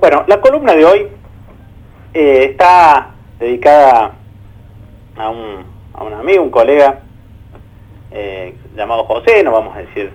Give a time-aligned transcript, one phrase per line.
[0.00, 1.08] Bueno, la columna de hoy
[2.14, 4.12] eh, está dedicada
[5.14, 7.00] a un, a un amigo, un colega
[8.10, 10.10] eh, llamado José, no vamos a decir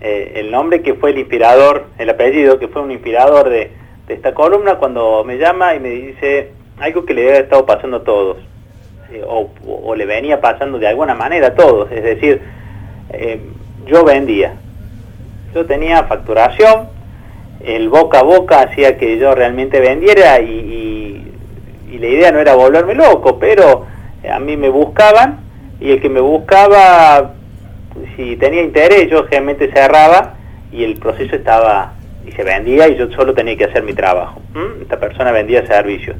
[0.00, 3.72] eh, el nombre, que fue el inspirador, el apellido, que fue un inspirador de,
[4.06, 8.04] esta columna cuando me llama y me dice algo que le había estado pasando a
[8.04, 8.36] todos,
[9.26, 12.42] o, o, le venía pasando de alguna manera a todos, es decir,
[13.86, 14.54] yo vendía,
[15.52, 16.94] yo tenía facturación,
[17.60, 20.84] el boca a boca hacía que yo realmente vendiera y,
[21.98, 23.86] la idea no era volverme loco, pero
[24.30, 25.40] a mí me buscaban
[25.80, 27.32] y el que me buscaba,
[28.14, 30.34] si tenía interés, yo generalmente cerraba
[30.70, 31.94] y el proceso estaba
[32.26, 34.42] y se vendía y yo solo tenía que hacer mi trabajo.
[34.82, 36.16] Esta persona vendía servicios.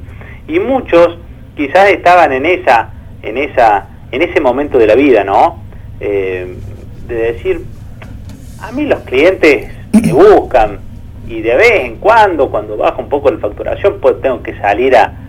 [0.47, 1.19] Y muchos
[1.55, 5.61] quizás estaban en esa, en esa, en ese momento de la vida, ¿no?
[5.99, 6.55] Eh,
[7.07, 7.61] de decir,
[8.61, 10.79] a mí los clientes me buscan,
[11.27, 14.95] y de vez en cuando, cuando baja un poco la facturación, pues tengo que salir
[14.95, 15.23] a,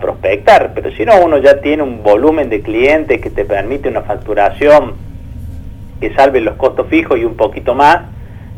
[0.00, 4.00] prospectar, pero si no, uno ya tiene un volumen de clientes que te permite una
[4.00, 4.94] facturación
[6.00, 8.00] que salve los costos fijos y un poquito más,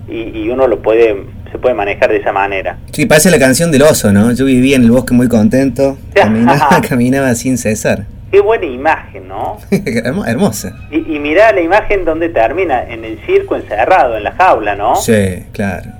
[0.08, 2.78] y, uno lo puede se puede manejar de esa manera.
[2.92, 4.30] Sí, parece la canción del oso, ¿no?
[4.32, 8.06] Yo vivía en el bosque muy contento, caminaba, caminaba sin cesar.
[8.30, 9.58] Qué buena imagen, ¿no?
[10.26, 10.76] Hermosa.
[10.92, 14.94] Y, y mirá la imagen donde termina, en el circo encerrado, en la jaula, ¿no?
[14.94, 15.95] Sí, claro.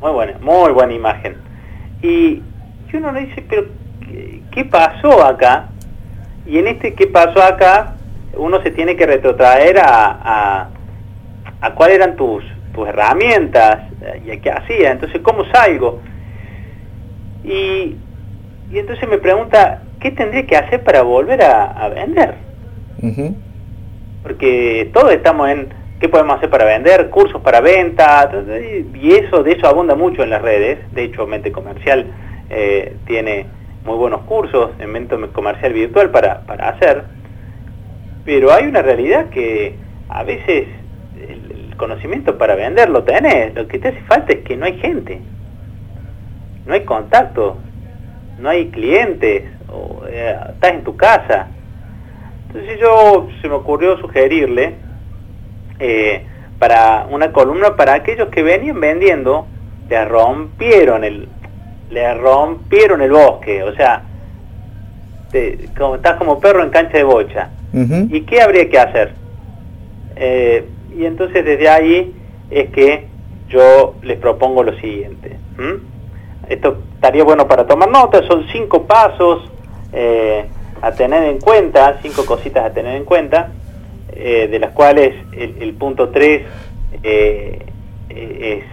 [0.00, 1.36] Muy buena, muy buena imagen.
[2.02, 2.42] Y,
[2.92, 3.66] uno le dice, pero
[4.50, 5.68] ¿qué, pasó acá?
[6.46, 7.96] Y en este ¿qué pasó acá?
[8.34, 10.68] Uno se tiene que retrotraer a,
[11.60, 12.42] a, cuáles eran tus,
[12.74, 13.90] tus herramientas
[14.24, 14.92] y a qué hacía.
[14.92, 16.00] Entonces, ¿cómo salgo?
[17.44, 17.96] Y,
[18.70, 22.34] y entonces me pregunta, ¿qué tendría que hacer para volver a, vender?
[24.22, 25.68] Porque todos estamos en
[26.00, 28.30] qué podemos hacer para vender, cursos para venta,
[28.94, 32.06] y eso, de eso abunda mucho en las redes, de hecho Mente Comercial
[32.50, 33.46] eh, tiene
[33.84, 37.04] muy buenos cursos en Mente Comercial Virtual para, para hacer,
[38.24, 39.74] pero hay una realidad que
[40.08, 40.68] a veces
[41.16, 44.78] el, conocimiento para vender lo tenés, lo que te hace falta es que no hay
[44.80, 45.20] gente,
[46.66, 47.56] no hay contacto,
[48.40, 51.46] no hay clientes, o, eh, estás en tu casa.
[52.48, 54.74] Entonces yo se me ocurrió sugerirle
[55.78, 56.24] eh,
[56.58, 59.46] para una columna para aquellos que venían vendiendo,
[59.88, 61.28] le rompieron el,
[61.90, 64.02] le rompieron el bosque, o sea,
[65.76, 67.50] como, estás como perro en cancha de bocha.
[67.72, 69.12] ¿Y qué habría que hacer?
[70.16, 70.64] Eh,
[70.96, 72.14] y entonces desde ahí
[72.50, 73.06] es que
[73.48, 75.36] yo les propongo lo siguiente.
[76.48, 79.50] Esto estaría bueno para tomar nota, son cinco pasos
[79.92, 80.46] eh,
[80.80, 83.50] a tener en cuenta, cinco cositas a tener en cuenta.
[84.20, 86.42] Eh, de las cuales el, punto 3
[87.04, 87.58] eh,
[88.10, 88.64] es,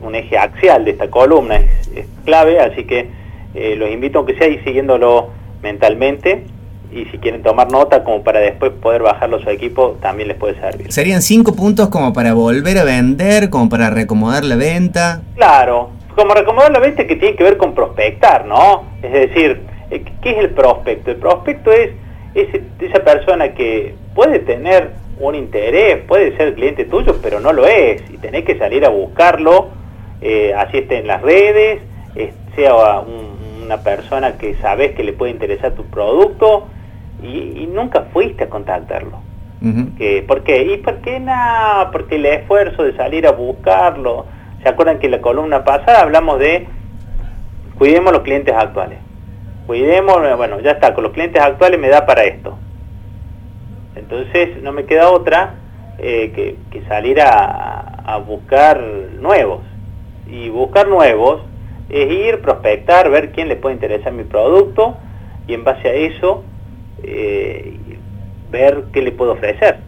[0.00, 3.06] un eje axial de esta columna, es, clave, así que
[3.54, 5.28] eh, los invito a que sea ir siguiéndolo
[5.62, 6.46] mentalmente
[6.90, 10.36] y si quieren tomar nota como para después poder bajarlo a su equipo, también les
[10.36, 10.90] puede servir.
[10.90, 15.22] ¿Serían cinco puntos como para volver a vender, como para reacomodar la venta?
[15.36, 18.82] Claro, como recomodar la venta que tiene que ver con prospectar, ¿no?
[19.00, 19.60] Es decir,
[19.90, 21.12] ¿qué es el prospecto?
[21.12, 21.92] El prospecto es
[22.34, 28.02] esa persona que puede tener un interés, puede ser cliente tuyo, pero no lo es,
[28.10, 29.68] y tenés que salir a buscarlo,
[30.22, 31.80] eh, así esté en las redes,
[32.56, 32.74] sea
[33.62, 36.66] una persona que sabes que le puede interesar tu producto,
[37.22, 39.20] y, nunca fuiste a contactarlo.
[40.26, 40.62] ¿Por qué?
[40.62, 41.90] ¿Y por qué nada?
[41.90, 44.24] Porque el esfuerzo de salir a buscarlo,
[44.62, 46.66] ¿se acuerdan que en la columna pasada hablamos de
[47.76, 48.98] cuidemos los clientes actuales?
[49.66, 52.56] Cuidemos, bueno, ya está, con los clientes actuales me da para esto.
[53.96, 55.54] Entonces no me queda otra
[55.98, 58.80] eh, que, salir a, buscar
[59.20, 59.62] nuevos.
[60.30, 61.42] Y buscar nuevos
[61.88, 64.96] es ir, prospectar, ver quién le puede interesar mi producto
[65.46, 66.44] y en base a eso
[67.02, 67.76] eh,
[68.50, 69.78] ver qué le puedo ofrecer.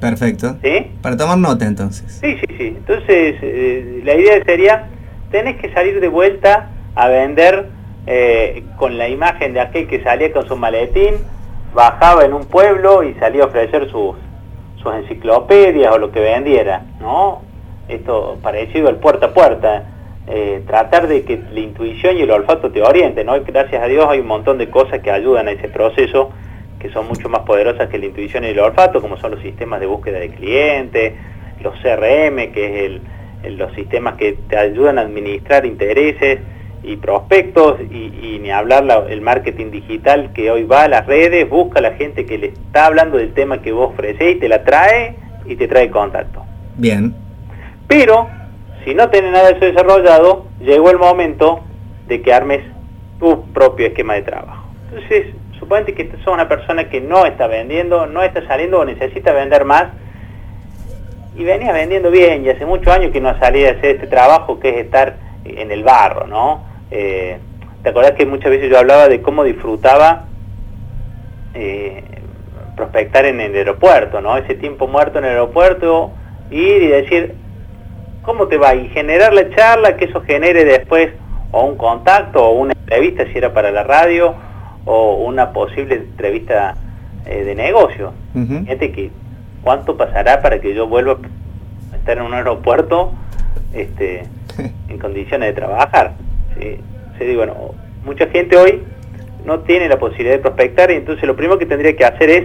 [0.00, 0.56] Perfecto.
[0.62, 0.90] ¿Sí?
[1.02, 2.20] Para tomar nota entonces.
[2.20, 2.66] Sí, sí, sí.
[2.76, 4.88] Entonces eh, la idea sería,
[5.30, 7.70] tenés que salir de vuelta a vender
[8.76, 11.14] con la imagen de aquel que salía con su maletín
[11.76, 14.16] bajaba en un pueblo y salía a ofrecer sus,
[14.82, 17.42] sus enciclopedias o lo que vendiera, ¿no?
[17.86, 19.84] Esto parecido al puerta a puerta,
[20.26, 23.34] eh, tratar de que la intuición y el olfato te orienten, ¿no?
[23.44, 26.30] gracias a Dios hay un montón de cosas que ayudan a ese proceso,
[26.80, 29.78] que son mucho más poderosas que la intuición y el olfato, como son los sistemas
[29.78, 31.12] de búsqueda de clientes,
[31.60, 36.40] los CRM, que es los sistemas que te ayudan a administrar intereses,
[36.86, 41.80] y prospectos y, ni hablar el marketing digital que hoy va a las redes, busca
[41.80, 44.62] a la gente que le está hablando del tema que vos ofrecés y te la
[44.62, 45.16] trae
[45.46, 46.44] y te trae contacto.
[46.76, 47.12] Bien.
[47.88, 48.28] Pero,
[48.84, 51.64] si no tenés nada de eso desarrollado, llegó el momento
[52.06, 52.62] de que armes
[53.18, 54.68] tu propio esquema de trabajo.
[54.88, 59.32] Entonces, suponete que sos una persona que no está vendiendo, no está saliendo o necesita
[59.32, 59.88] vender más,
[61.36, 64.60] y venía vendiendo bien, y hace muchos años que no salía a hacer este trabajo
[64.60, 66.65] que es estar en el barro, ¿no?
[66.90, 67.38] Eh,
[67.82, 70.24] ¿Te acordás que muchas veces yo hablaba de cómo disfrutaba
[71.54, 72.02] eh,
[72.76, 74.36] prospectar en el aeropuerto, ¿no?
[74.36, 76.10] Ese tiempo muerto en el aeropuerto,
[76.50, 77.34] ir y decir,
[78.22, 78.74] ¿cómo te va?
[78.74, 81.10] Y generar la charla, que eso genere después
[81.52, 84.34] o un contacto o una entrevista si era para la radio
[84.84, 86.76] o una posible entrevista
[87.24, 88.12] eh, de negocio.
[88.34, 89.10] Fíjate que
[89.62, 91.18] cuánto pasará para que yo vuelva
[91.92, 93.12] a estar en un aeropuerto
[93.72, 94.24] este,
[94.88, 96.25] en condiciones de trabajar.
[96.60, 97.36] ¿Sí?
[97.36, 97.74] bueno,
[98.04, 98.82] mucha gente hoy
[99.44, 102.44] no tiene la posibilidad de prospectar y entonces lo primero que tendría que hacer es,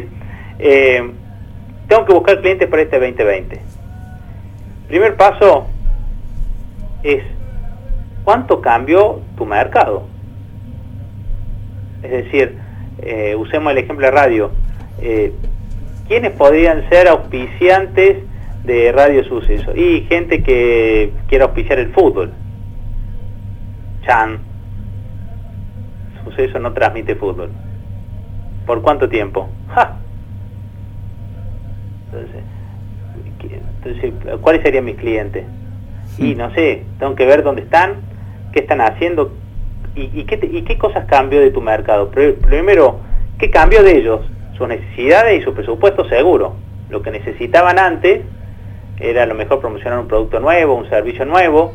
[0.60, 1.12] eh,
[1.88, 3.60] tengo que buscar clientes para este 2020.
[4.88, 5.68] Primer paso
[7.04, 7.24] es,
[8.24, 10.04] ¿cuánto cambió tu mercado?
[12.04, 12.58] Es decir,
[13.02, 14.52] eh, usemos el ejemplo de radio.
[15.02, 15.34] Eh,
[16.08, 18.18] ¿Quiénes podrían ser auspiciantes
[18.64, 19.76] de Radio Suceso?
[19.76, 22.32] Y gente que quiera auspiciar el fútbol.
[24.02, 24.40] Chan.
[26.24, 27.50] Suceso no transmite fútbol.
[28.66, 29.50] ¿Por cuánto tiempo?
[33.84, 35.46] Entonces, ¿cuáles serían mis clientes?
[36.18, 38.02] Y no sé, tengo que ver dónde están,
[38.54, 39.32] qué están haciendo
[39.96, 42.12] y, qué, y qué cosas cambió de tu mercado.
[42.12, 43.00] Primero,
[43.40, 44.22] ¿qué cambió de ellos?
[44.58, 46.56] Sus necesidades y su presupuesto seguro.
[46.90, 48.22] Lo que necesitaban antes
[49.00, 51.74] era a lo mejor promocionar un producto nuevo, un servicio nuevo,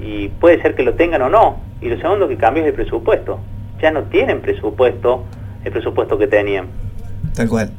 [0.00, 1.60] y puede ser que lo tengan o no.
[1.80, 3.40] Y lo segundo que cambió es el presupuesto.
[3.80, 5.24] Ya no tienen presupuesto,
[5.64, 6.66] el presupuesto que tenían.
[7.34, 7.70] Tal cual.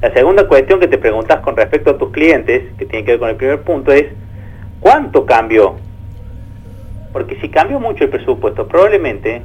[0.00, 3.20] La segunda cuestión que te preguntas con respecto a tus clientes, que tiene que ver
[3.20, 4.04] con el primer punto, es
[4.80, 5.76] ¿cuánto cambió?
[7.12, 9.40] Porque si cambió mucho el presupuesto, probablemente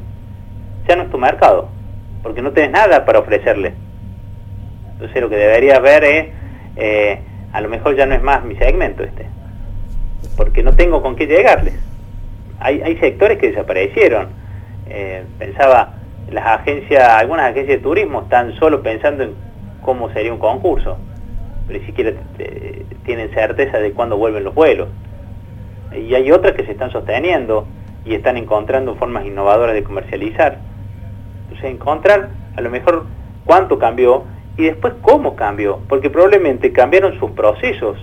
[0.87, 1.69] ya no es tu mercado,
[2.21, 3.73] porque no tienes nada para ofrecerle.
[4.93, 6.27] Entonces lo que deberías ver es,
[6.75, 7.19] eh,
[7.53, 9.25] a lo mejor ya no es más mi segmento este,
[10.37, 11.75] porque no tengo con qué llegarles.
[12.59, 14.29] Hay, hay sectores que desaparecieron.
[14.87, 15.95] Eh, pensaba,
[16.29, 19.33] las agencias, algunas agencias de turismo están solo pensando en
[19.81, 20.97] cómo sería un concurso,
[21.67, 24.89] pero ni siquiera eh, tienen certeza de cuándo vuelven los vuelos.
[25.95, 27.67] Y hay otras que se están sosteniendo
[28.05, 30.59] y están encontrando formas innovadoras de comercializar.
[31.43, 33.05] Entonces encontrar a lo mejor
[33.45, 34.23] cuánto cambió
[34.57, 37.97] y después cómo cambió, porque probablemente cambiaron sus procesos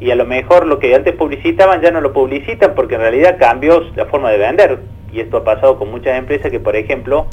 [0.00, 3.36] y a lo mejor lo que antes publicitaban ya no lo publicitan porque en realidad
[3.38, 4.78] cambió la forma de vender
[5.12, 7.26] y esto ha pasado con muchas empresas que por ejemplo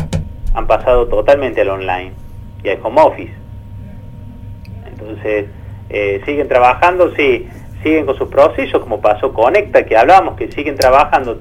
[0.54, 2.12] han pasado totalmente al online
[2.64, 3.48] y al home office
[5.00, 5.46] entonces,
[5.90, 7.48] eh, siguen trabajando, sí,
[7.84, 11.40] siguen con sus procesos, como pasó con Conecta, que hablábamos, que siguen trabajando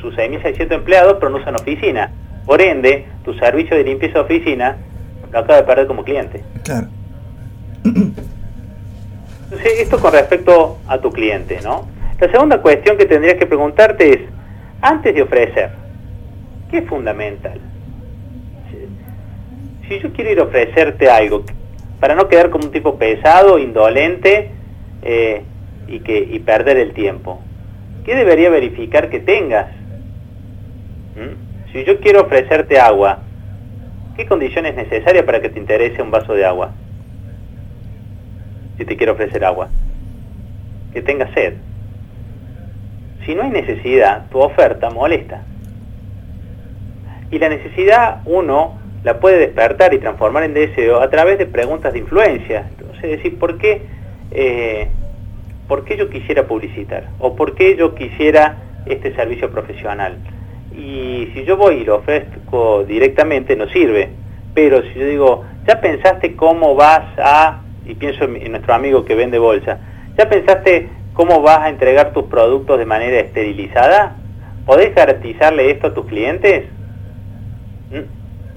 [0.00, 2.12] sus 6.600 empleados, pero no usan oficina.
[2.44, 4.76] Por ende, tu servicio de limpieza de oficina
[5.32, 6.42] lo acaba de perder como cliente.
[6.64, 6.88] Claro.
[9.50, 11.88] Esto con respecto a tu cliente, ¿no?
[12.20, 14.20] La segunda cuestión que tendrías que preguntarte es,
[14.80, 15.70] antes de ofrecer,
[16.70, 17.58] ¿qué es fundamental?
[19.88, 21.44] Si yo quiero ir a ofrecerte algo,
[21.98, 24.50] para no quedar como un tipo pesado, indolente
[25.02, 25.42] eh,
[25.88, 27.40] y, que, y perder el tiempo.
[28.04, 29.68] ¿Qué debería verificar que tengas?
[31.16, 31.72] ¿Mm?
[31.72, 33.18] Si yo quiero ofrecerte agua,
[34.16, 36.72] ¿qué condiciones necesarias para que te interese un vaso de agua?
[38.80, 39.68] Si te quiero ofrecer agua.
[40.94, 41.52] Que tengas sed.
[43.26, 45.42] Si no hay necesidad, tu oferta molesta.
[47.30, 51.92] Y la necesidad, uno, la puede despertar y transformar en deseo a través de preguntas
[51.92, 52.70] de influencia.
[52.70, 53.82] Entonces, decir, ¿por qué,
[54.30, 54.88] eh,
[55.68, 57.10] ¿por qué yo quisiera publicitar?
[57.18, 60.16] ¿O por qué yo quisiera este servicio profesional?
[60.74, 64.08] Y si yo voy y lo ofrezco directamente, no sirve.
[64.54, 69.14] Pero si yo digo, ¿ya pensaste cómo vas a, y pienso en nuestro amigo que
[69.14, 69.78] vende bolsa,
[70.16, 74.16] ¿ya pensaste cómo vas a entregar tus productos de manera esterilizada?
[74.66, 76.66] ¿Podés garantizarle esto a tus clientes?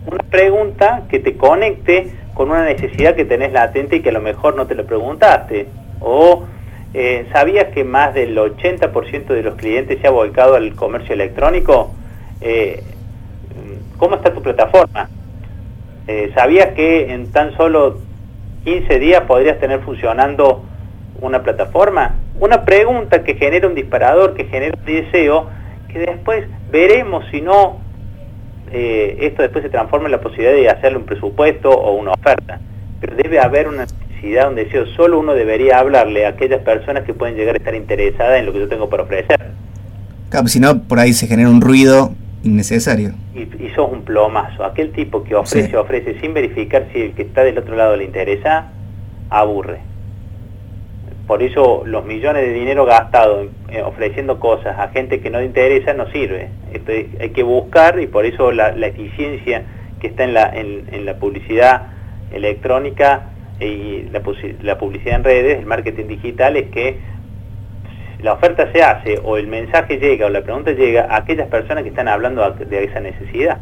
[0.06, 4.22] una pregunta que te conecte con una necesidad que tenés latente y que a lo
[4.22, 5.68] mejor no te lo preguntaste.
[6.02, 6.44] O
[6.94, 11.92] eh, ¿sabías que más del 80% de los clientes se ha volcado al comercio electrónico?
[12.42, 12.84] Eh,
[13.98, 15.10] ¿Cómo está tu plataforma?
[16.08, 18.00] Eh, ¿Sabías que en tan solo
[18.64, 20.64] 15 días podrías tener funcionando
[21.22, 22.16] una plataforma?
[22.40, 25.50] Una pregunta que genera un disparador, que genera un deseo,
[25.88, 27.82] que después veremos si no
[28.72, 32.60] eh, esto después se transforma en la posibilidad de hacerle un presupuesto o una oferta.
[33.00, 37.14] Pero debe haber una necesidad, un deseo, solo uno debería hablarle a aquellas personas que
[37.14, 39.40] pueden llegar a estar interesadas en lo que yo tengo para ofrecer.
[40.48, 43.14] Si no, por ahí se genera un ruido innecesario.
[43.34, 44.64] Y, y sos un plomazo.
[44.64, 48.04] Aquel tipo que ofrece, ofrece sin verificar si el que está del otro lado le
[48.04, 48.72] interesa,
[49.30, 49.80] aburre.
[51.28, 55.46] Por eso los millones de dinero gastado eh, ofreciendo cosas a gente que no le
[55.46, 56.50] interesa no sirve.
[56.74, 59.64] Esto hay que buscar y por eso la, eficiencia
[60.02, 61.94] que está en la, en, la publicidad
[62.34, 63.30] electrónica
[63.62, 64.22] y la,
[64.62, 66.98] la, publicidad en redes, el marketing digital, es que
[68.24, 71.84] la oferta se hace o el mensaje llega o la pregunta llega a aquellas personas
[71.84, 73.58] que están hablando de esa necesidad.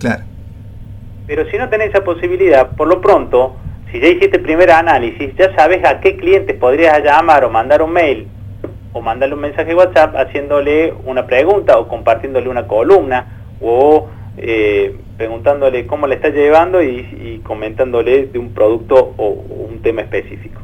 [0.00, 0.24] Claro.
[1.26, 3.56] Pero si no tenés esa posibilidad, por lo pronto,
[3.90, 7.82] si ya hiciste el primer análisis, ya sabes a qué clientes podrías llamar o mandar
[7.82, 8.26] un mail
[8.92, 13.26] o mandarle un mensaje de WhatsApp haciéndole una pregunta o compartiéndole una columna
[13.60, 20.02] o eh, preguntándole cómo le está llevando y, comentándole de un producto o, un tema
[20.02, 20.60] específico.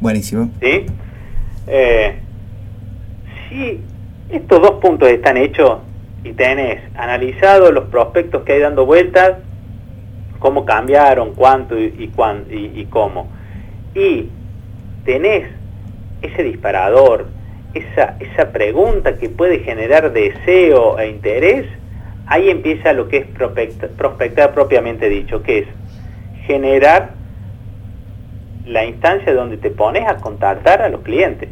[0.00, 0.50] Buenísimo.
[0.60, 0.86] ¿Sí?
[1.72, 2.16] Eh,
[3.48, 3.80] si
[4.28, 5.78] estos dos puntos están hechos
[6.24, 9.36] y tenés analizado los prospectos que hay dando vueltas,
[10.40, 12.10] cómo cambiaron, cuánto y,
[12.50, 13.28] y, y, cómo.
[13.94, 14.28] Y
[15.04, 15.48] tenés
[16.22, 17.26] ese disparador,
[17.74, 21.66] esa, esa pregunta que puede generar deseo e interés,
[22.26, 25.66] ahí empieza lo que es prospectar, propiamente dicho, que es
[26.46, 27.10] generar
[28.66, 31.48] la instancia donde te pones a contactar a los clientes.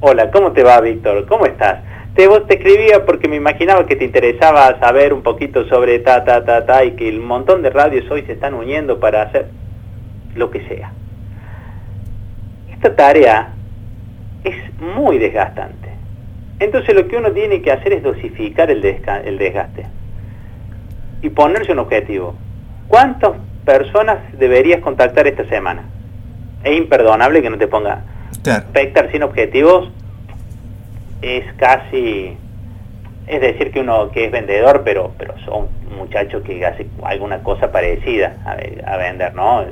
[0.00, 1.26] Hola, ¿cómo te va, Víctor?
[1.26, 1.80] ¿Cómo estás?
[2.18, 6.24] te, vos te escribía porque me imaginaba que te interesaba saber un poquito sobre ta,
[6.24, 9.46] ta, ta, ta, y que el montón de radios hoy se están uniendo para hacer
[10.34, 10.92] lo que sea.
[12.72, 13.54] Esta tarea
[14.42, 15.90] es muy desgastante.
[16.58, 19.86] Entonces lo que uno tiene que hacer es dosificar el, el desgaste
[21.22, 22.36] y ponerse un objetivo.
[22.88, 23.32] ¿Cuántas
[23.64, 25.84] personas deberías contactar esta semana?
[26.64, 28.02] Es imperdonable que no te ponga
[28.42, 28.66] claro.
[29.12, 29.90] sin objetivos
[31.22, 32.36] es casi,
[33.26, 37.72] es decir que uno que es vendedor, pero, pero son muchachos que hace alguna cosa
[37.72, 39.62] parecida a, vender, ¿no?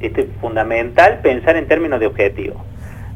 [0.00, 2.58] Este, es fundamental pensar en términos de objetivos,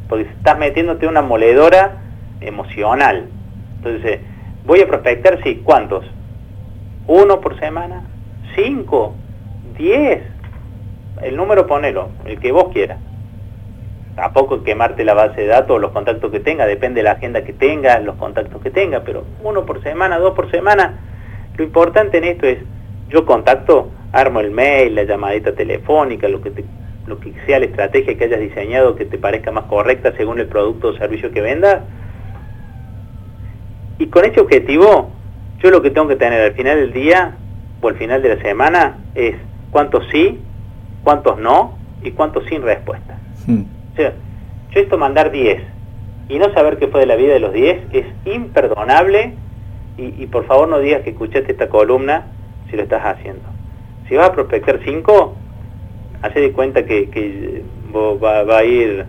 [0.08, 1.98] porque estás metiéndote una moledora
[2.40, 3.28] emocional.
[3.76, 4.20] Entonces,
[4.64, 6.04] voy a prospectar, sí, ¿cuántos?
[7.06, 8.02] ¿Uno por semana?
[8.56, 9.14] ¿Cinco?
[9.78, 10.22] ¿Diez?
[11.22, 12.98] El número ponelo, el que vos quieras
[14.16, 17.52] tampoco quemarte la base de datos, los contactos que tenga, depende de la agenda que
[17.52, 20.98] tenga, los contactos que tenga, pero uno por semana, dos por semana.
[21.56, 22.58] Lo importante en esto es,
[23.10, 26.64] yo contacto, armo el mail, la llamadita telefónica, lo que,
[27.06, 30.46] lo que sea la estrategia que hayas diseñado que te parezca más correcta según el
[30.46, 31.82] producto o servicio que vendas.
[33.98, 35.10] Y con ese objetivo,
[35.62, 37.36] yo lo que tengo que tener al final del día
[37.82, 39.36] o al final de la semana es
[39.70, 40.40] cuántos sí,
[41.04, 43.18] cuántos no y cuántos sin respuesta.
[43.96, 44.26] Hmm
[44.76, 45.62] yo esto mandar 10
[46.28, 49.34] y no saber qué fue de la vida de los 10 es imperdonable
[49.98, 52.26] y, por favor no digas que escuchaste esta columna
[52.68, 53.44] si lo estás haciendo.
[54.06, 55.34] Si vas a prospectar 5,
[56.20, 59.06] hace de cuenta que, va, a ir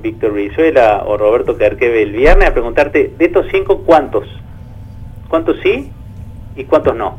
[0.00, 4.28] Víctor Rizuela o Roberto Kerkeve el viernes a preguntarte de estos 5 cuántos.
[5.28, 5.90] ¿Cuántos sí
[6.54, 7.18] y cuántos no?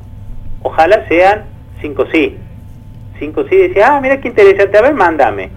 [0.61, 1.43] Ojalá sean
[1.81, 2.37] 5 sí.
[3.19, 5.49] 5 sí, decía, ah, mira qué interesante, a ver, mándame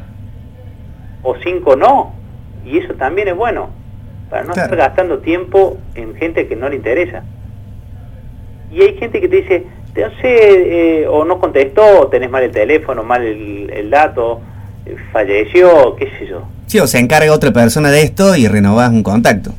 [1.22, 2.14] o cinco no.
[2.64, 3.70] Y eso también es bueno,
[4.30, 7.22] para no estar gastando tiempo en gente que no le interesa.
[8.70, 12.42] Y hay gente que te dice, no sé, eh, o no contestó, o tenés mal
[12.42, 14.40] el teléfono, mal el, dato,
[14.86, 16.44] eh, falleció, qué sé yo.
[16.66, 19.52] Sí, o se encarga otra persona de esto y renovás un contacto.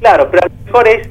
[0.00, 1.08] Claro, pero lo mejor es,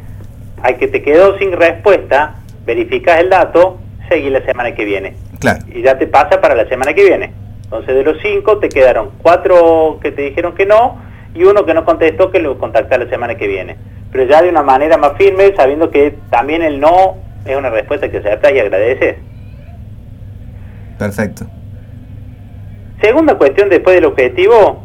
[0.62, 2.36] al que te quedó sin respuesta,
[2.66, 5.16] verificás el dato, seguí la semana que viene.
[5.40, 5.60] Claro.
[5.74, 7.43] Y ya te pasa para la semana que viene.
[7.64, 11.02] Entonces de los cinco te quedaron cuatro que te dijeron que no
[11.34, 13.78] y uno que no contestó que lo contacta la semana que viene.
[14.12, 17.16] Pero ya de una manera más firme, sabiendo que también el no
[17.46, 19.18] es una respuesta que se acepta y agradeces.
[21.00, 21.46] Perfecto.
[23.02, 24.84] Segunda cuestión después del objetivo,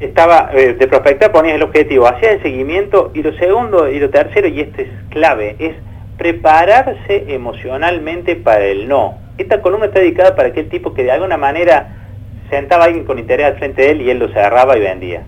[0.00, 4.10] estaba eh, de prospectar ponías el objetivo, hacía el seguimiento y lo segundo y lo
[4.10, 5.74] tercero, y esto es clave, es
[6.18, 9.18] prepararse emocionalmente para el no.
[9.38, 11.96] Esta columna está dedicada para aquel tipo que de alguna manera
[12.50, 15.22] sentaba a alguien con interés al frente de él y él lo cerraba y vendía.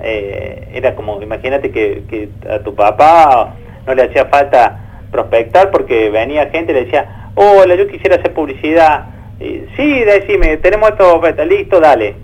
[0.00, 3.56] Eh, era como, imagínate que, a tu papá
[3.86, 8.32] no le hacía falta prospectar porque venía gente y le decía, hola, yo quisiera hacer
[8.32, 9.06] publicidad.
[9.38, 12.14] sí, decime, tenemos esto listo, dale.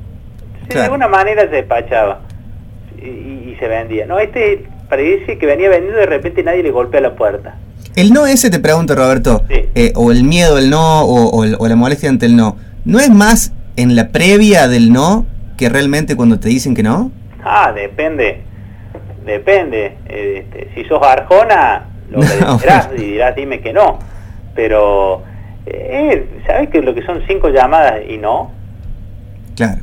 [0.69, 2.21] De alguna manera se despachaba
[2.97, 4.07] y, se vendía.
[4.07, 7.57] No, este parece que venía vendiendo y de repente nadie le golpea la puerta.
[7.97, 12.09] El no ese, te pregunto Roberto, eh, o el miedo al no, o, la molestia
[12.09, 15.26] ante el no, ¿no es más en la previa del no
[15.57, 17.12] que realmente cuando te dicen que no?
[17.43, 18.43] Ah, depende.
[19.25, 19.97] depende.
[20.07, 22.21] Este, si sos Arjona, lo
[22.61, 23.99] dirás y dirás dime que no.
[24.55, 25.23] Pero,
[25.67, 28.50] eh, ¿sabes que lo que son cinco llamadas y no?
[29.57, 29.83] Claro.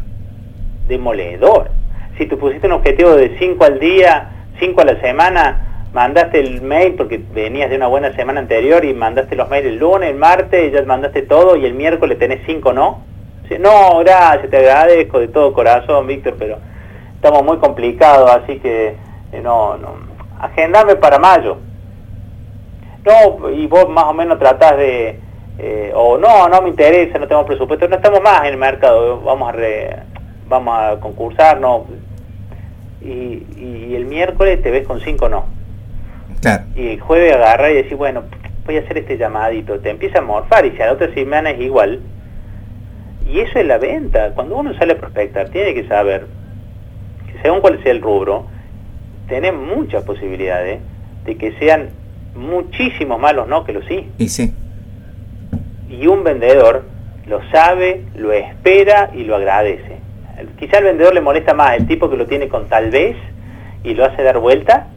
[0.88, 1.72] Demoledor.
[2.18, 4.30] Si tú pusiste un objetivo de cinco al día,
[4.60, 8.94] cinco a la semana, mandaste el mail porque venías de una buena semana anterior y
[8.94, 12.74] mandaste los mails el lunes, el martes, ya mandaste todo y el miércoles tenés cinco
[12.74, 13.12] no.
[13.60, 16.58] No, gracias, te agradezco de todo corazón, Víctor, pero
[17.16, 18.96] estamos muy complicados, así que
[19.34, 19.96] eh, no, no,
[20.40, 21.58] agendame para mayo.
[23.04, 25.20] No, y vos más o menos tratás de,
[25.60, 29.20] eh, o no, no me interesa, no tengo presupuesto, no estamos más en el mercado,
[29.20, 29.58] vamos a,
[30.48, 31.88] vamos a concursar, no.
[33.02, 35.61] Y, y el miércoles te ves con cinco no.
[36.76, 38.24] Y el jueves agarra y decís, bueno,
[38.66, 41.52] voy a hacer este llamadito, te empieza a morfar y si a la otra semana
[41.52, 42.00] es igual.
[43.28, 44.32] Y eso es la venta.
[44.34, 46.26] Cuando uno sale a prospectar, tiene que saber
[47.28, 48.48] que según cuál sea el rubro,
[49.28, 50.80] tenés muchas posibilidades
[51.26, 51.90] de que sean
[52.36, 54.10] muchísimos malos no que los sí.
[54.18, 54.54] Y sí.
[55.90, 56.86] Y un vendedor
[57.28, 60.00] lo sabe, lo espera y lo agradece.
[60.58, 63.16] Quizá al vendedor le molesta más el tipo que lo tiene con tal vez
[63.84, 64.88] y lo hace dar vuelta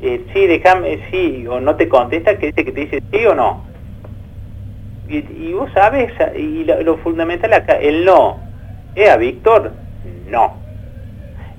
[0.00, 3.34] eh, sí, déjame, sí, o no te contesta, que dice que te dice sí o
[3.34, 3.64] no.
[5.08, 8.40] Y, vos sabes, y lo, fundamental acá, el no,
[8.96, 9.72] ¿es a Víctor?
[10.28, 10.54] No.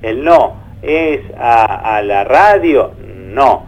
[0.01, 2.91] El no, ¿es a, a la radio?
[3.33, 3.65] No.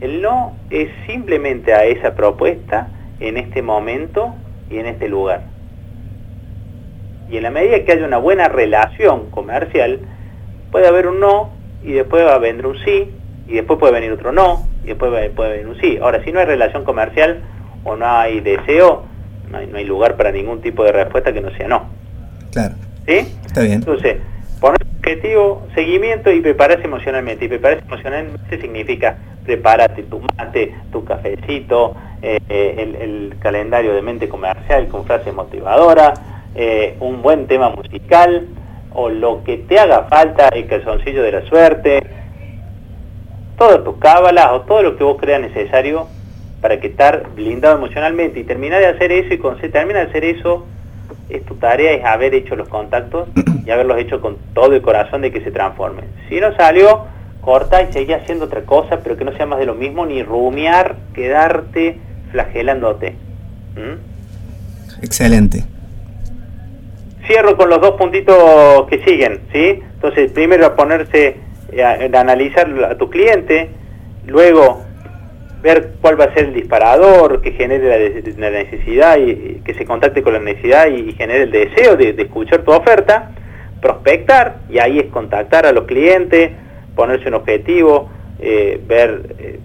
[0.00, 4.34] El no es simplemente a esa propuesta en este momento
[4.70, 5.44] y en este lugar.
[7.30, 10.00] Y en la medida que haya una buena relación comercial,
[10.70, 11.50] puede haber un no
[11.82, 13.10] y después va a vendrá un sí
[13.46, 15.98] y después puede venir otro no, y después puede venir un sí.
[16.00, 17.42] Ahora, si no hay relación comercial
[17.84, 19.04] o no hay deseo,
[19.50, 21.86] no hay, no hay lugar para ningún tipo de respuesta que no sea no.
[22.52, 22.74] Claro.
[23.06, 23.34] ¿Sí?
[23.44, 23.74] Está bien.
[23.74, 24.18] Entonces,
[24.60, 27.44] poner objetivo, seguimiento y prepararse emocionalmente.
[27.44, 34.28] Y prepararse emocionalmente significa prepárate tu mate, tu cafecito, eh, eh, el, calendario de mente
[34.28, 36.20] comercial con frases motivadoras,
[36.54, 38.46] eh, un buen tema musical
[38.94, 42.00] o lo que te haga falta, el calzoncillo de la suerte,
[43.56, 46.08] todas tus cábalas o todo lo que vos creas necesario
[46.60, 50.24] para que estar blindado emocionalmente y terminar de hacer eso y se termina de hacer
[50.24, 50.64] eso
[51.28, 53.28] es tu tarea es haber hecho los contactos
[53.64, 56.04] y haberlos hecho con todo el corazón de que se transformen.
[56.28, 57.06] Si no salió,
[57.40, 60.22] corta y seguí haciendo otra cosa, pero que no sea más de lo mismo, ni
[60.22, 61.98] rumiar, quedarte
[62.30, 63.16] flagelándote.
[63.76, 65.02] ¿Mm?
[65.02, 65.64] Excelente.
[67.26, 69.80] Cierro con los dos puntitos que siguen, ¿sí?
[69.94, 71.36] Entonces, primero ponerse
[71.72, 73.70] eh, analizar a tu cliente,
[74.26, 74.82] luego
[75.62, 80.22] ver cuál va a ser el disparador que genere la, necesidad y que se contacte
[80.22, 83.30] con la necesidad y, genere el deseo de, escuchar tu oferta,
[83.80, 86.50] prospectar y ahí es contactar a los clientes,
[86.96, 89.60] ponerse un objetivo, eh, ver eh,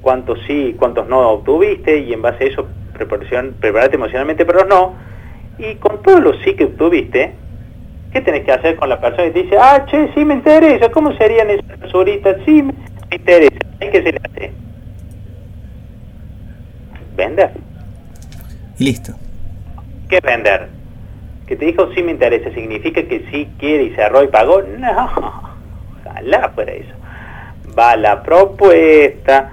[0.00, 4.68] cuántos sí y cuántos no obtuviste y en base a eso prepararte emocionalmente para los
[4.68, 4.94] no.
[5.58, 7.34] Y con todos los sí que obtuviste
[8.12, 10.90] ¿Qué tenés que hacer con la persona que te dice, ah, che, sí me interesa,
[10.90, 12.36] ¿cómo serían esas basuritas?
[12.44, 12.74] Sí me
[13.10, 13.58] interesa.
[13.80, 14.52] ¿Qué se le hace?
[17.16, 17.50] Vender.
[18.78, 19.14] Y listo.
[20.08, 20.68] ¿Qué vender?
[21.46, 24.62] Que te dijo sí me interesa, ¿significa que sí quiere y cerró y pagó?
[24.62, 25.42] No,
[26.04, 26.94] ojalá fuera eso.
[27.78, 29.52] Va la propuesta,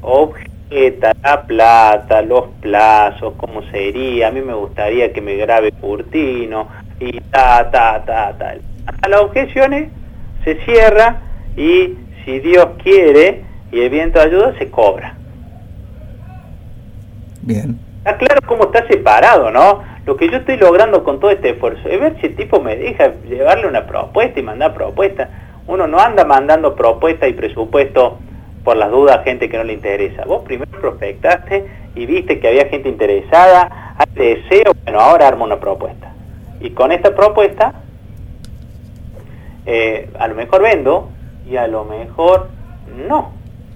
[0.00, 6.68] objeta la plata, los plazos, cómo sería, a mí me gustaría que me grabe Curtino,
[7.02, 8.54] y ta, ta, ta, ta.
[8.86, 9.88] Hasta las objeciones
[10.44, 11.20] se cierra
[11.56, 15.14] y si Dios quiere y el viento ayuda, se cobra.
[17.42, 17.78] Bien.
[17.98, 19.82] Está claro cómo está separado, ¿no?
[20.06, 22.76] Lo que yo estoy logrando con todo este esfuerzo es ver si el tipo me
[22.76, 25.28] deja llevarle una propuesta y mandar propuesta.
[25.66, 28.18] Uno no anda mandando propuesta y presupuesto
[28.64, 30.24] por las dudas a gente que no le interesa.
[30.24, 35.58] Vos primero prospectaste y viste que había gente interesada, hay deseo, bueno, ahora armo una
[35.58, 36.11] propuesta.
[36.62, 37.72] Y con esta propuesta,
[39.66, 41.08] eh, a lo mejor vendo
[41.50, 42.48] y a lo mejor
[43.08, 43.32] no.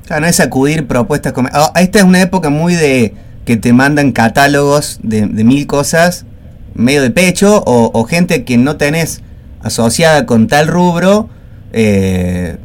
[0.06, 1.32] Claro, no es acudir propuestas.
[1.52, 6.26] Ah, esta es una época muy de que te mandan catálogos de, mil cosas
[6.74, 9.22] medio de pecho o, gente que no tenés
[9.62, 11.30] asociada con tal rubro
[11.72, 12.58] eh,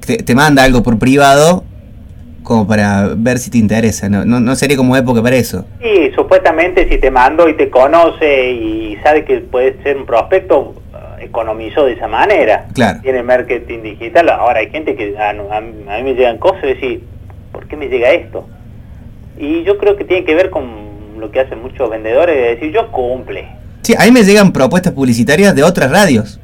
[0.00, 1.64] te, manda algo por privado
[2.42, 4.24] como para ver si te interesa, ¿no?
[4.24, 5.64] No, sería como época para eso.
[5.82, 10.74] Sí, supuestamente si te mando y te conoce y sabe que puede ser un prospecto,
[10.92, 12.66] eh, economizó de esa manera.
[12.74, 13.00] Claro.
[13.02, 14.28] Tiene marketing digital.
[14.30, 17.04] Ahora hay gente que a, mí me llegan cosas y decir,
[17.52, 18.48] ¿por qué me llega esto?
[19.38, 22.72] Y yo creo que tiene que ver con lo que hacen muchos vendedores, de decir,
[22.72, 23.46] yo cumple.
[23.82, 26.40] Sí, a mí me llegan propuestas publicitarias de otras radios.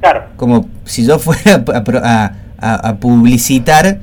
[0.00, 0.24] Claro.
[0.36, 1.62] Como si yo fuera
[2.02, 3.98] a a, publicitar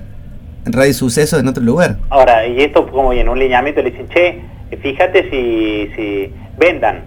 [0.65, 1.97] Radio Suceso en otro lugar.
[2.09, 4.41] Ahora, y esto como en un lineamiento le dicen, che,
[4.81, 7.03] fíjate si, si vendan,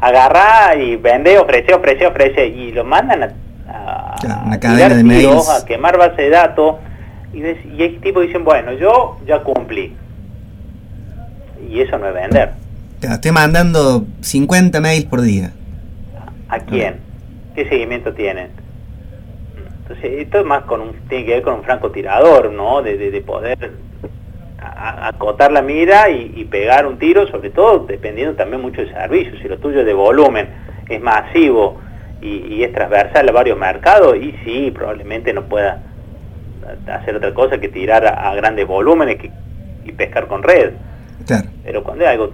[0.00, 3.22] agarra y vende, ofrece, ofrece, ofrece, y lo mandan
[3.68, 6.76] a, a, de a quemar base de datos,
[7.32, 9.94] y, y hay tipo dicen, bueno, yo ya cumplí.
[11.68, 12.52] Y eso no es vender.
[13.00, 15.52] estoy mandando 50 mails por día.
[16.48, 16.96] ¿A quién?
[17.54, 18.65] ¿Qué seguimiento tienen?
[19.88, 22.82] Entonces, esto es más con un, tiene que ver con un francotirador, ¿no?
[22.82, 23.70] De, de, poder
[24.58, 29.38] acotar la mira y, pegar un tiro, sobre todo dependiendo también mucho del servicio.
[29.40, 30.48] Si lo tuyo es de volumen,
[30.88, 31.78] es masivo
[32.20, 35.82] y, es transversal a varios mercados, y sí, probablemente no pueda
[36.92, 39.18] hacer otra cosa que tirar a, grandes volúmenes
[39.84, 40.72] y pescar con red.
[41.64, 42.32] Pero cuando hay algo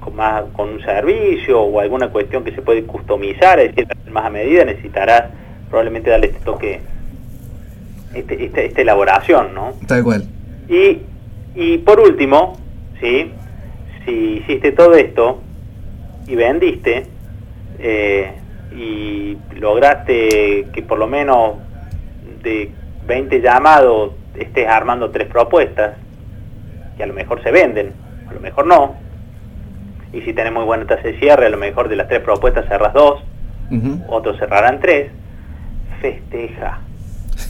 [0.00, 4.26] con, más, con un servicio o alguna cuestión que se puede customizar, es decir, más
[4.26, 5.24] a medida, necesitarás
[5.68, 6.80] probablemente darle este toque,
[8.14, 9.74] este, este, esta elaboración, ¿no?
[9.86, 10.24] Tal cual.
[10.68, 10.98] Y,
[11.54, 12.58] y por último,
[13.00, 13.32] ¿sí?
[14.04, 15.40] si hiciste todo esto
[16.26, 17.06] y vendiste
[17.78, 18.32] eh,
[18.74, 21.56] y lograste que por lo menos
[22.42, 22.70] de
[23.06, 25.96] 20 llamados estés armando tres propuestas,
[26.96, 27.92] que a lo mejor se venden,
[28.28, 28.96] a lo mejor no.
[30.12, 32.66] Y si tenés muy buena tasa de cierre, a lo mejor de las tres propuestas
[32.68, 33.22] cerras dos,
[34.08, 35.10] otros cerrarán tres.
[36.00, 36.80] Festeja.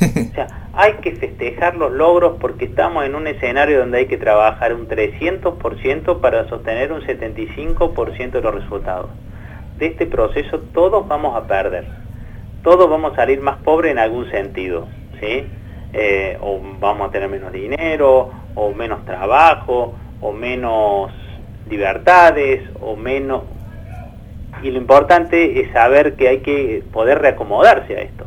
[0.01, 4.19] o sea, hay que festejar los logros porque estamos en un escenario donde hay que
[4.19, 9.11] trabajar un 300% para sostener un 75% de los resultados.
[9.79, 11.87] De este proceso todos vamos a perder.
[12.63, 14.89] Todos vamos a salir más pobres en algún sentido.
[15.21, 15.47] ¿sí?
[15.93, 21.13] Eh, o vamos a tener menos dinero, o menos trabajo, o menos
[21.69, 23.43] libertades, o menos...
[24.63, 28.25] Y lo importante es saber que hay que poder reacomodarse a esto,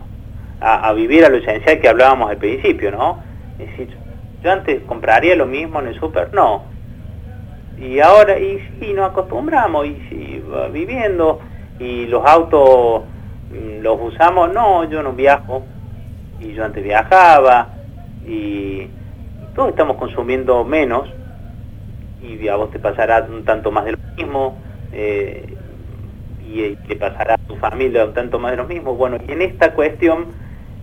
[0.62, 3.20] a, vivir a lo esencial que hablábamos al principio, ¿no?
[3.60, 3.98] Es decir,
[4.44, 6.64] yo antes compraría lo mismo en el súper, no.
[7.80, 11.40] Y ahora, y sí, nos acostumbramos, y va viviendo,
[11.80, 13.04] y los autos
[13.50, 15.66] mm, los usamos, no, yo no viajo,
[16.40, 17.70] y yo antes viajaba,
[18.26, 18.88] y
[19.56, 21.10] todos estamos consumiendo menos
[22.22, 24.58] y a vos te pasará un tanto más de lo mismo
[24.94, 25.56] eh,
[26.48, 28.96] y te pasará a tu familia un tanto más de lo mismo.
[28.96, 30.28] Bueno, y en esta cuestión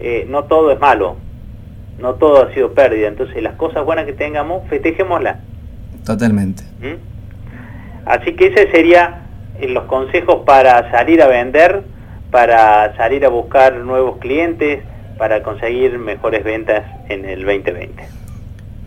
[0.00, 1.16] eh, no todo es malo,
[1.98, 5.38] no todo ha sido pérdida, entonces las cosas buenas que tengamos, festejémoslas.
[6.04, 6.62] Totalmente.
[6.80, 8.06] ¿Mm?
[8.06, 9.22] Así que ese sería
[9.60, 11.82] eh, los consejos para salir a vender,
[12.30, 14.82] para salir a buscar nuevos clientes,
[15.18, 18.18] para conseguir mejores ventas en el 2020.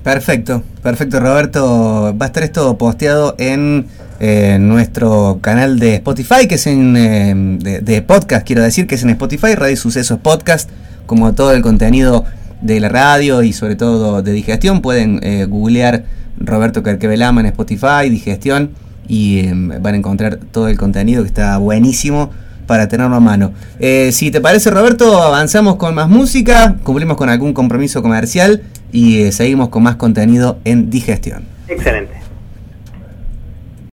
[0.04, 2.15] Perfecto, perfecto Roberto.
[2.19, 3.88] Va a estar esto posteado en
[4.19, 9.04] eh, nuestro canal de Spotify, que es en eh, de, podcast, quiero decir, que es
[9.04, 10.69] en Spotify, Radio Sucesos Podcast,
[11.12, 12.24] como todo el contenido
[12.62, 14.80] de la radio y sobre todo de digestión.
[14.80, 16.06] Pueden eh, googlear
[16.39, 18.71] Roberto Carquevelama en Spotify, digestión,
[19.10, 22.30] y van a encontrar todo el contenido que está buenísimo
[22.65, 23.52] para tenerlo a mano.
[23.78, 28.62] Eh, si te parece, Roberto, avanzamos con más música, cumplimos con algún compromiso comercial
[28.93, 31.43] y eh, seguimos con más contenido en digestión.
[31.67, 32.20] Excelente.